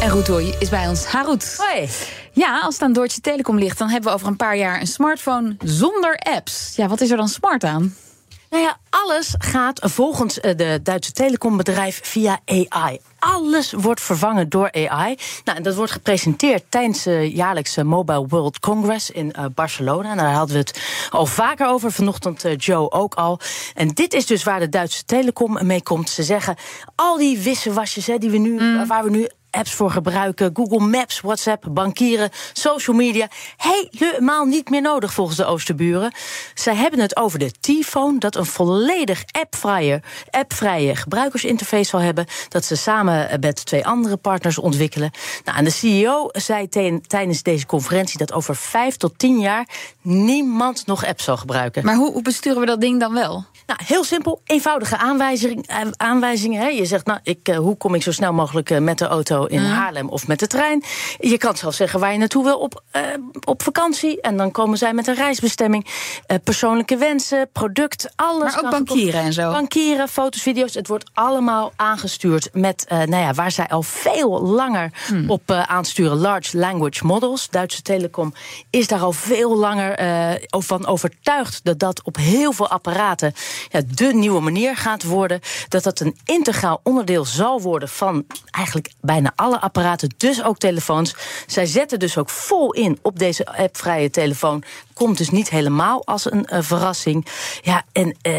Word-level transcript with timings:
En 0.00 0.08
Roetoy 0.08 0.54
is 0.58 0.68
bij 0.68 0.88
ons. 0.88 1.04
Harut. 1.04 1.54
Hoi. 1.58 1.88
Ja, 2.32 2.60
als 2.60 2.74
het 2.74 2.82
aan 2.82 2.92
Deutsche 2.92 3.20
Telekom 3.20 3.58
ligt, 3.58 3.78
dan 3.78 3.88
hebben 3.88 4.10
we 4.10 4.16
over 4.16 4.28
een 4.28 4.36
paar 4.36 4.56
jaar 4.56 4.80
een 4.80 4.86
smartphone 4.86 5.56
zonder 5.64 6.16
apps. 6.16 6.72
Ja, 6.76 6.88
wat 6.88 7.00
is 7.00 7.10
er 7.10 7.16
dan 7.16 7.28
smart 7.28 7.64
aan? 7.64 7.94
Nou 8.54 8.66
ja, 8.66 8.78
alles 8.90 9.34
gaat 9.38 9.80
volgens 9.82 10.40
eh, 10.40 10.56
de 10.56 10.80
Duitse 10.82 11.12
telecombedrijf 11.12 12.00
via 12.02 12.40
AI. 12.44 12.98
Alles 13.18 13.72
wordt 13.72 14.00
vervangen 14.00 14.48
door 14.48 14.72
AI. 14.72 15.16
Nou, 15.44 15.58
en 15.58 15.62
dat 15.62 15.74
wordt 15.74 15.92
gepresenteerd 15.92 16.64
tijdens 16.68 17.02
de 17.02 17.32
jaarlijkse 17.32 17.84
Mobile 17.84 18.26
World 18.26 18.58
Congress 18.58 19.10
in 19.10 19.32
uh, 19.38 19.44
Barcelona. 19.54 20.10
En 20.10 20.16
daar 20.16 20.32
hadden 20.32 20.56
we 20.56 20.60
het 20.60 21.08
al 21.10 21.26
vaker 21.26 21.66
over. 21.66 21.92
Vanochtend 21.92 22.44
uh, 22.44 22.56
Joe 22.56 22.90
ook 22.90 23.14
al. 23.14 23.40
En 23.74 23.88
dit 23.88 24.14
is 24.14 24.26
dus 24.26 24.44
waar 24.44 24.60
de 24.60 24.68
Duitse 24.68 25.04
telecom 25.04 25.58
mee 25.66 25.82
komt. 25.82 26.10
Ze 26.10 26.22
zeggen, 26.22 26.56
al 26.94 27.16
die 27.16 27.38
wisselwasjes 27.38 28.06
hè, 28.06 28.18
die 28.18 28.30
we 28.30 28.38
nu, 28.38 28.60
mm. 28.60 28.86
waar 28.86 29.04
we 29.04 29.10
nu 29.10 29.28
apps 29.54 29.74
voor 29.74 29.90
gebruiken. 29.90 30.50
Google 30.54 30.86
Maps, 30.86 31.20
WhatsApp, 31.20 31.66
bankieren, 31.70 32.30
social 32.52 32.96
media. 32.96 33.28
Helemaal 33.56 34.44
niet 34.44 34.70
meer 34.70 34.82
nodig 34.82 35.12
volgens 35.12 35.36
de 35.36 35.44
Oosterburen. 35.44 36.12
Zij 36.54 36.74
hebben 36.74 37.00
het 37.00 37.16
over 37.16 37.38
de 37.38 37.50
T-phone, 37.60 38.18
dat 38.18 38.36
een 38.36 38.46
volledig 38.46 39.24
appvrije, 39.32 40.02
appvrije 40.30 40.96
gebruikersinterface 40.96 41.84
zal 41.84 42.00
hebben. 42.00 42.26
Dat 42.48 42.64
ze 42.64 42.76
samen 42.76 43.40
met 43.40 43.66
twee 43.66 43.86
andere 43.86 44.16
partners 44.16 44.58
ontwikkelen. 44.58 45.10
Nou, 45.44 45.58
en 45.58 45.64
de 45.64 45.70
CEO 45.70 46.28
zei 46.32 46.68
tijdens 47.06 47.42
deze 47.42 47.66
conferentie 47.66 48.18
dat 48.18 48.32
over 48.32 48.56
vijf 48.56 48.96
tot 48.96 49.18
tien 49.18 49.38
jaar 49.38 49.68
niemand 50.02 50.86
nog 50.86 51.06
apps 51.06 51.24
zal 51.24 51.36
gebruiken. 51.36 51.84
Maar 51.84 51.96
hoe, 51.96 52.12
hoe 52.12 52.22
besturen 52.22 52.60
we 52.60 52.66
dat 52.66 52.80
ding 52.80 53.00
dan 53.00 53.12
wel? 53.12 53.44
Nou, 53.66 53.80
heel 53.84 54.04
simpel, 54.04 54.40
eenvoudige 54.44 54.96
aanwijzing, 54.96 55.66
eh, 55.66 55.80
aanwijzingen. 55.96 56.60
Hè. 56.60 56.68
Je 56.68 56.84
zegt, 56.84 57.06
nou, 57.06 57.18
ik, 57.22 57.48
uh, 57.48 57.56
hoe 57.56 57.76
kom 57.76 57.94
ik 57.94 58.02
zo 58.02 58.12
snel 58.12 58.32
mogelijk 58.32 58.70
uh, 58.70 58.78
met 58.78 58.98
de 58.98 59.06
auto 59.06 59.44
in 59.44 59.64
Haarlem 59.64 60.08
of 60.08 60.26
met 60.26 60.38
de 60.38 60.46
trein? 60.46 60.82
Je 61.18 61.38
kan 61.38 61.56
zelfs 61.56 61.76
zeggen 61.76 62.00
waar 62.00 62.12
je 62.12 62.18
naartoe 62.18 62.44
wil 62.44 62.58
op, 62.58 62.82
op 63.44 63.62
vakantie. 63.62 64.20
En 64.20 64.36
dan 64.36 64.50
komen 64.50 64.78
zij 64.78 64.94
met 64.94 65.06
een 65.06 65.14
reisbestemming. 65.14 65.86
persoonlijke 66.44 66.96
wensen, 66.96 67.48
product, 67.52 68.12
alles. 68.16 68.54
Maar 68.54 68.64
ook 68.64 68.70
bankieren 68.70 69.20
en 69.20 69.32
zo. 69.32 69.52
Bankieren, 69.52 70.08
foto's, 70.08 70.42
video's. 70.42 70.74
Het 70.74 70.88
wordt 70.88 71.10
allemaal 71.14 71.72
aangestuurd 71.76 72.48
met, 72.52 72.84
nou 72.88 73.16
ja, 73.16 73.32
waar 73.32 73.50
zij 73.50 73.68
al 73.68 73.82
veel 73.82 74.42
langer 74.42 74.92
hmm. 75.06 75.30
op 75.30 75.50
aansturen. 75.50 76.16
Large 76.16 76.58
language 76.58 77.06
models. 77.06 77.48
Duitse 77.50 77.82
Telekom 77.82 78.34
is 78.70 78.86
daar 78.86 79.00
al 79.00 79.12
veel 79.12 79.56
langer 79.56 79.98
van 80.48 80.86
overtuigd 80.86 81.60
dat 81.62 81.78
dat 81.78 82.02
op 82.02 82.16
heel 82.16 82.52
veel 82.52 82.68
apparaten 82.68 83.32
ja, 83.68 83.80
de 83.86 84.14
nieuwe 84.14 84.40
manier 84.40 84.76
gaat 84.76 85.02
worden. 85.02 85.40
Dat 85.68 85.82
dat 85.82 86.00
een 86.00 86.16
integraal 86.24 86.80
onderdeel 86.82 87.24
zal 87.24 87.60
worden 87.60 87.88
van 87.88 88.24
eigenlijk 88.50 88.92
bijna 89.00 89.32
alle 89.36 89.60
apparaten, 89.60 90.14
dus 90.16 90.42
ook 90.42 90.58
telefoons. 90.58 91.14
Zij 91.46 91.66
zetten 91.66 91.98
dus 91.98 92.18
ook 92.18 92.30
vol 92.30 92.72
in 92.72 92.98
op 93.02 93.18
deze 93.18 93.46
appvrije 93.46 94.10
telefoon. 94.10 94.62
Komt 94.92 95.18
dus 95.18 95.30
niet 95.30 95.50
helemaal 95.50 96.06
als 96.06 96.30
een 96.30 96.48
uh, 96.52 96.58
verrassing. 96.62 97.26
Ja, 97.62 97.84
en. 97.92 98.16
Uh, 98.22 98.32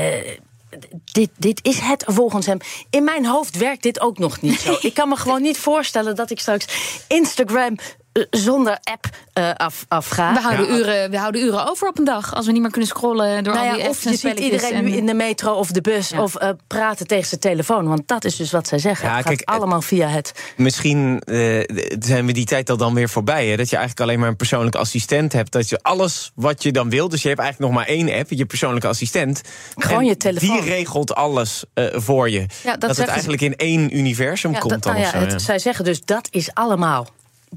dit, 1.11 1.29
dit 1.37 1.59
is 1.63 1.79
het 1.79 2.03
volgens 2.07 2.45
hem. 2.45 2.57
In 2.89 3.03
mijn 3.03 3.25
hoofd 3.25 3.57
werkt 3.57 3.83
dit 3.83 3.99
ook 3.99 4.17
nog 4.17 4.41
niet 4.41 4.59
zo. 4.59 4.77
Ik 4.81 4.93
kan 4.93 5.09
me 5.09 5.15
gewoon 5.15 5.41
niet 5.41 5.57
voorstellen 5.57 6.15
dat 6.15 6.29
ik 6.29 6.39
straks 6.39 6.65
Instagram 7.07 7.75
eh, 7.75 7.85
zonder 8.29 8.77
app 8.83 9.05
uh, 9.33 9.51
af, 9.53 9.85
afga. 9.87 10.33
We 10.33 10.39
houden, 10.39 10.71
uren, 10.71 11.09
we 11.09 11.17
houden 11.17 11.41
uren 11.41 11.69
over 11.69 11.87
op 11.87 11.97
een 11.97 12.05
dag 12.05 12.35
als 12.35 12.45
we 12.45 12.51
niet 12.51 12.61
meer 12.61 12.71
kunnen 12.71 12.89
scrollen 12.89 13.43
door 13.43 13.53
nou 13.53 13.65
ja, 13.65 13.71
al 13.71 13.77
die 13.77 13.85
apps 13.85 14.05
Of 14.05 14.11
je 14.11 14.17
ziet 14.17 14.39
iedereen 14.39 14.83
nu 14.83 14.91
in 14.91 15.05
de 15.05 15.13
metro 15.13 15.53
of 15.53 15.71
de 15.71 15.81
bus 15.81 16.11
of 16.11 16.41
uh, 16.41 16.49
praten 16.67 17.07
tegen 17.07 17.27
zijn 17.27 17.39
telefoon. 17.39 17.87
Want 17.87 18.07
dat 18.07 18.25
is 18.25 18.35
dus 18.35 18.51
wat 18.51 18.67
zij 18.67 18.79
zeggen. 18.79 19.09
Ja, 19.09 19.15
het 19.15 19.27
gaat 19.27 19.45
allemaal 19.45 19.81
via 19.81 20.07
het. 20.07 20.31
Misschien 20.57 21.21
uh, 21.25 21.63
zijn 21.99 22.25
we 22.25 22.31
die 22.31 22.45
tijd 22.45 22.69
al 22.69 22.77
dan 22.77 22.93
weer 22.93 23.09
voorbij. 23.09 23.47
Hè? 23.47 23.55
Dat 23.55 23.69
je 23.69 23.75
eigenlijk 23.75 24.07
alleen 24.07 24.19
maar 24.19 24.29
een 24.29 24.35
persoonlijke 24.35 24.77
assistent 24.77 25.33
hebt. 25.33 25.51
Dat 25.51 25.69
je 25.69 25.79
alles 25.81 26.31
wat 26.35 26.63
je 26.63 26.71
dan 26.71 26.89
wil. 26.89 27.09
Dus 27.09 27.21
je 27.21 27.27
hebt 27.27 27.39
eigenlijk 27.39 27.71
nog 27.71 27.81
maar 27.81 27.89
één 27.89 28.19
app, 28.19 28.29
je 28.29 28.45
persoonlijke 28.45 28.87
assistent. 28.87 29.41
Gewoon 29.75 30.05
je 30.05 30.17
telefoon. 30.17 30.49
Die 30.49 30.69
regelt 30.69 31.15
alles 31.15 31.63
voor 31.93 32.29
je. 32.29 32.45
Ja, 32.63 32.71
dat, 32.71 32.81
dat 32.81 32.97
het 32.97 33.07
eigenlijk 33.07 33.41
in 33.41 33.55
één 33.55 33.97
universum 33.97 34.57
komt. 34.57 34.69
Dat, 34.69 34.83
dan 34.83 34.93
nou 34.93 35.05
ja, 35.05 35.19
het, 35.19 35.41
zij 35.41 35.59
zeggen 35.59 35.85
dus 35.85 36.01
dat 36.05 36.27
is 36.31 36.53
allemaal 36.53 37.07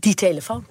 die 0.00 0.14
telefoon. 0.14 0.66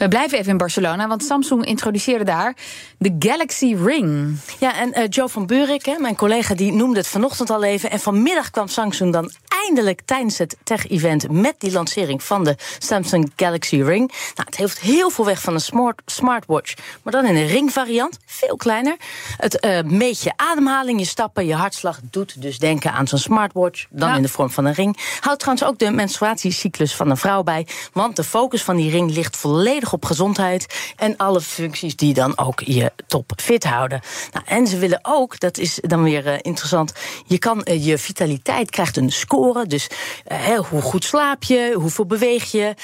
We 0.00 0.08
blijven 0.08 0.38
even 0.38 0.50
in 0.50 0.56
Barcelona, 0.56 1.08
want 1.08 1.24
Samsung 1.24 1.64
introduceerde 1.64 2.24
daar 2.24 2.54
de 2.98 3.16
Galaxy 3.18 3.76
Ring. 3.84 4.38
Ja, 4.58 4.76
en 4.76 4.98
uh, 4.98 5.04
Joe 5.08 5.28
van 5.28 5.46
Buurik, 5.46 5.84
hè, 5.84 5.98
mijn 5.98 6.16
collega, 6.16 6.54
die 6.54 6.72
noemde 6.72 6.98
het 6.98 7.06
vanochtend 7.08 7.50
al 7.50 7.62
even. 7.62 7.90
En 7.90 8.00
vanmiddag 8.00 8.50
kwam 8.50 8.68
Samsung 8.68 9.12
dan 9.12 9.30
eindelijk 9.64 10.00
tijdens 10.04 10.38
het 10.38 10.56
tech-event 10.62 11.30
met 11.30 11.54
die 11.58 11.72
lancering 11.72 12.22
van 12.22 12.44
de 12.44 12.56
Samsung 12.78 13.32
Galaxy 13.36 13.82
Ring. 13.82 14.08
Nou, 14.08 14.46
het 14.46 14.56
heeft 14.56 14.80
heel 14.80 15.10
veel 15.10 15.24
weg 15.24 15.40
van 15.40 15.54
een 15.54 15.60
smart, 15.60 16.02
smartwatch, 16.06 16.74
maar 17.02 17.12
dan 17.12 17.26
in 17.26 17.36
een 17.36 17.46
ringvariant, 17.46 18.18
veel 18.26 18.56
kleiner. 18.56 18.96
Het 19.36 19.64
uh, 19.64 19.80
meet 19.82 20.22
je 20.22 20.32
ademhaling, 20.36 20.98
je 20.98 21.06
stappen, 21.06 21.46
je 21.46 21.54
hartslag, 21.54 22.00
doet 22.02 22.42
dus 22.42 22.58
denken 22.58 22.92
aan 22.92 23.08
zo'n 23.08 23.18
smartwatch, 23.18 23.86
dan 23.90 24.14
in 24.14 24.22
de 24.22 24.28
vorm 24.28 24.50
van 24.50 24.64
een 24.64 24.74
ring. 24.74 24.96
Houdt 25.20 25.40
trouwens 25.40 25.68
ook 25.68 25.78
de 25.78 25.90
menstruatiecyclus 25.90 26.94
van 26.94 27.10
een 27.10 27.16
vrouw 27.16 27.42
bij, 27.42 27.66
want 27.92 28.16
de 28.16 28.24
focus 28.24 28.62
van 28.62 28.76
die 28.76 28.90
ring 28.90 29.10
ligt 29.10 29.36
volledig 29.36 29.89
op 29.92 30.04
gezondheid 30.04 30.92
en 30.96 31.16
alle 31.16 31.40
functies 31.40 31.96
die 31.96 32.14
dan 32.14 32.38
ook 32.38 32.60
je 32.60 32.92
top 33.06 33.32
fit 33.36 33.64
houden. 33.64 34.00
Nou, 34.32 34.44
en 34.48 34.66
ze 34.66 34.78
willen 34.78 34.98
ook, 35.02 35.40
dat 35.40 35.58
is 35.58 35.78
dan 35.82 36.02
weer 36.02 36.26
uh, 36.26 36.32
interessant, 36.40 36.92
je 37.26 37.38
kan 37.38 37.60
uh, 37.64 37.86
je 37.86 37.98
vitaliteit 37.98 38.70
krijgt 38.70 38.96
een 38.96 39.12
score. 39.12 39.66
Dus 39.66 39.88
uh, 40.32 40.58
hoe 40.58 40.82
goed 40.82 41.04
slaap 41.04 41.42
je, 41.42 41.72
hoeveel 41.74 42.06
beweeg 42.06 42.50
je, 42.50 42.74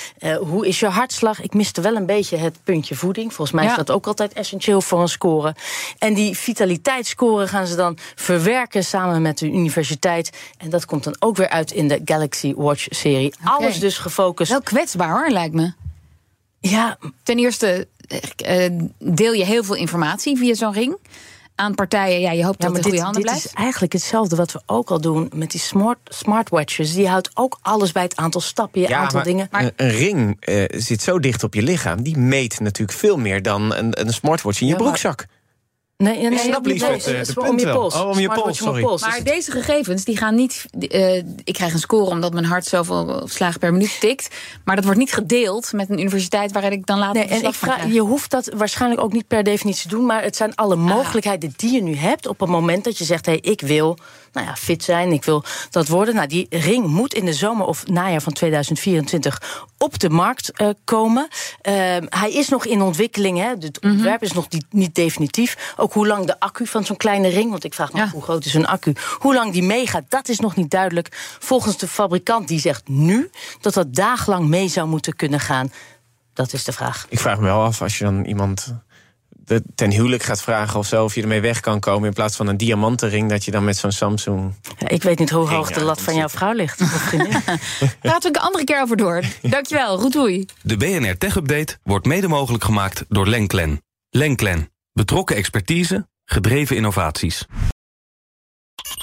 hoe 0.40 0.66
is 0.66 0.80
je 0.80 0.86
hartslag. 0.86 1.42
Ik 1.42 1.54
miste 1.54 1.80
wel 1.80 1.96
een 1.96 2.06
beetje 2.06 2.36
het 2.36 2.58
puntje 2.64 2.94
voeding. 2.94 3.34
Volgens 3.34 3.56
mij 3.56 3.64
ja. 3.64 3.70
is 3.70 3.76
dat 3.76 3.90
ook 3.90 4.06
altijd 4.06 4.32
essentieel 4.32 4.80
voor 4.80 5.00
een 5.00 5.08
score. 5.08 5.54
En 5.98 6.14
die 6.14 6.36
vitaliteitsscore 6.36 7.48
gaan 7.48 7.66
ze 7.66 7.76
dan 7.76 7.98
verwerken 8.14 8.84
samen 8.84 9.22
met 9.22 9.38
de 9.38 9.46
universiteit. 9.46 10.30
En 10.58 10.70
dat 10.70 10.84
komt 10.84 11.04
dan 11.04 11.16
ook 11.18 11.36
weer 11.36 11.48
uit 11.48 11.72
in 11.72 11.88
de 11.88 12.00
Galaxy 12.04 12.54
Watch 12.54 12.86
serie. 12.88 13.34
Okay. 13.40 13.54
Alles 13.54 13.78
dus 13.78 13.98
gefocust. 13.98 14.50
Wel 14.50 14.62
kwetsbaar 14.62 15.10
hoor, 15.10 15.30
lijkt 15.30 15.54
me. 15.54 15.85
Ja, 16.60 16.98
ten 17.22 17.38
eerste 17.38 17.88
uh, 18.46 18.80
deel 18.98 19.32
je 19.32 19.44
heel 19.44 19.64
veel 19.64 19.74
informatie 19.74 20.36
via 20.36 20.54
zo'n 20.54 20.72
ring 20.72 20.96
aan 21.54 21.74
partijen. 21.74 22.20
Ja, 22.20 22.32
je 22.32 22.44
hoopt 22.44 22.62
ja, 22.62 22.68
dat 22.68 22.76
het 22.76 22.84
in 22.84 22.90
goede 22.90 23.04
handen 23.04 23.22
dit 23.22 23.30
blijft. 23.30 23.42
Dit 23.42 23.52
is 23.52 23.62
eigenlijk 23.62 23.92
hetzelfde 23.92 24.36
wat 24.36 24.52
we 24.52 24.60
ook 24.66 24.90
al 24.90 25.00
doen 25.00 25.30
met 25.34 25.50
die 25.50 25.60
smart, 25.60 25.98
smartwatches. 26.04 26.94
Die 26.94 27.08
houdt 27.08 27.30
ook 27.34 27.58
alles 27.62 27.92
bij 27.92 28.02
het 28.02 28.16
aantal 28.16 28.40
stappen, 28.40 28.80
je 28.80 28.88
ja, 28.88 28.98
aantal 28.98 29.14
maar 29.14 29.24
dingen. 29.24 29.48
Maar 29.50 29.70
een 29.76 29.90
ring 29.90 30.46
uh, 30.48 30.64
zit 30.68 31.02
zo 31.02 31.18
dicht 31.18 31.44
op 31.44 31.54
je 31.54 31.62
lichaam. 31.62 32.02
Die 32.02 32.18
meet 32.18 32.60
natuurlijk 32.60 32.98
veel 32.98 33.16
meer 33.16 33.42
dan 33.42 33.74
een, 33.74 34.00
een 34.00 34.12
smartwatch 34.12 34.60
in 34.60 34.66
je 34.66 34.72
ja, 34.72 34.78
broekzak. 34.78 35.26
Nee, 35.96 36.18
nee, 36.18 36.30
ik 36.30 36.38
snap 36.38 36.66
niet 36.66 36.80
nee, 36.80 37.24
de 37.24 37.40
om 37.40 37.58
je 37.58 37.72
pols. 37.72 37.94
Oh, 37.94 38.08
om 38.08 38.18
je 38.18 38.28
pols, 38.28 38.56
sorry. 38.56 38.82
Pols. 38.82 39.00
Maar 39.00 39.22
deze 39.22 39.50
gegevens 39.50 40.04
die 40.04 40.16
gaan 40.16 40.34
niet... 40.34 40.66
Uh, 40.78 41.16
ik 41.44 41.52
krijg 41.52 41.72
een 41.72 41.78
score 41.78 42.10
omdat 42.10 42.32
mijn 42.32 42.44
hart 42.44 42.64
zoveel 42.64 43.28
slagen 43.28 43.60
per 43.60 43.72
minuut 43.72 44.00
tikt. 44.00 44.28
Maar 44.64 44.76
dat 44.76 44.84
wordt 44.84 45.00
niet 45.00 45.12
gedeeld 45.12 45.72
met 45.72 45.90
een 45.90 45.98
universiteit... 45.98 46.52
waarin 46.52 46.72
ik 46.72 46.86
dan 46.86 46.98
later 46.98 47.26
nee, 47.26 47.40
en 47.40 47.48
ik 47.48 47.54
vraag, 47.54 47.86
Je 47.92 48.00
hoeft 48.00 48.30
dat 48.30 48.50
waarschijnlijk 48.56 49.02
ook 49.02 49.12
niet 49.12 49.26
per 49.26 49.42
definitie 49.42 49.82
te 49.82 49.96
doen... 49.96 50.06
maar 50.06 50.22
het 50.22 50.36
zijn 50.36 50.54
alle 50.54 50.76
mogelijkheden 50.76 51.52
die 51.56 51.72
je 51.72 51.82
nu 51.82 51.94
hebt... 51.94 52.26
op 52.26 52.40
het 52.40 52.48
moment 52.48 52.84
dat 52.84 52.98
je 52.98 53.04
zegt, 53.04 53.26
hé, 53.26 53.32
hey, 53.32 53.40
ik 53.40 53.60
wil 53.60 53.98
nou 54.36 54.48
ja, 54.48 54.56
fit 54.56 54.84
zijn, 54.84 55.12
ik 55.12 55.24
wil 55.24 55.44
dat 55.70 55.88
worden. 55.88 56.14
Nou, 56.14 56.26
die 56.26 56.46
ring 56.50 56.86
moet 56.86 57.14
in 57.14 57.24
de 57.24 57.32
zomer 57.32 57.66
of 57.66 57.86
najaar 57.86 58.20
van 58.20 58.32
2024 58.32 59.66
op 59.78 59.98
de 59.98 60.10
markt 60.10 60.60
uh, 60.60 60.68
komen. 60.84 61.28
Uh, 61.30 61.72
hij 62.08 62.32
is 62.32 62.48
nog 62.48 62.66
in 62.66 62.82
ontwikkeling, 62.82 63.38
hè. 63.38 63.48
het 63.48 63.80
ontwerp 63.80 64.22
is 64.22 64.32
nog 64.32 64.50
niet, 64.50 64.66
niet 64.70 64.94
definitief. 64.94 65.74
Ook 65.76 65.92
hoe 65.92 66.06
lang 66.06 66.26
de 66.26 66.40
accu 66.40 66.66
van 66.66 66.84
zo'n 66.84 66.96
kleine 66.96 67.28
ring, 67.28 67.50
want 67.50 67.64
ik 67.64 67.74
vraag 67.74 67.92
me 67.92 67.98
ja. 67.98 68.04
af 68.04 68.10
hoe 68.10 68.22
groot 68.22 68.44
is 68.44 68.54
een 68.54 68.66
accu, 68.66 68.92
hoe 69.18 69.34
lang 69.34 69.52
die 69.52 69.62
meegaat, 69.62 70.04
dat 70.08 70.28
is 70.28 70.38
nog 70.38 70.56
niet 70.56 70.70
duidelijk. 70.70 71.08
Volgens 71.38 71.76
de 71.76 71.88
fabrikant 71.88 72.48
die 72.48 72.60
zegt 72.60 72.88
nu 72.88 73.30
dat 73.60 73.74
dat 73.74 73.94
dagenlang 73.94 74.48
mee 74.48 74.68
zou 74.68 74.88
moeten 74.88 75.16
kunnen 75.16 75.40
gaan. 75.40 75.72
Dat 76.32 76.52
is 76.52 76.64
de 76.64 76.72
vraag. 76.72 77.06
Ik 77.08 77.18
vraag 77.18 77.38
me 77.38 77.44
wel 77.44 77.62
af, 77.62 77.82
als 77.82 77.98
je 77.98 78.04
dan 78.04 78.24
iemand 78.24 78.74
ten 79.74 79.90
huwelijk 79.90 80.22
gaat 80.22 80.42
vragen 80.42 80.78
of 80.78 80.86
zo, 80.86 81.04
of 81.04 81.14
je 81.14 81.22
ermee 81.22 81.40
weg 81.40 81.60
kan 81.60 81.80
komen 81.80 82.08
in 82.08 82.14
plaats 82.14 82.36
van 82.36 82.46
een 82.46 82.56
diamantenring, 82.56 83.30
dat 83.30 83.44
je 83.44 83.50
dan 83.50 83.64
met 83.64 83.76
zo'n 83.76 83.92
Samsung. 83.92 84.54
Ja, 84.78 84.88
ik 84.88 85.02
weet 85.02 85.18
niet 85.18 85.30
hoe 85.30 85.48
hoog 85.48 85.70
de 85.70 85.84
lat 85.84 86.00
van 86.00 86.14
jouw 86.14 86.28
vrouw 86.28 86.52
ligt. 86.52 86.76
Praten 88.00 88.32
we 88.32 88.38
een 88.38 88.44
andere 88.44 88.64
keer 88.64 88.80
over 88.80 88.96
door. 88.96 89.22
Dankjewel, 89.42 89.98
Roetoei. 89.98 90.44
De 90.62 90.76
BNR 90.76 91.18
Tech 91.18 91.36
Update 91.36 91.78
wordt 91.82 92.06
mede 92.06 92.28
mogelijk 92.28 92.64
gemaakt 92.64 93.04
door 93.08 93.28
Lenklen. 93.28 93.82
Lenklen. 94.10 94.70
Betrokken 94.92 95.36
expertise, 95.36 96.06
Gedreven 96.24 96.76
innovaties. 96.76 97.46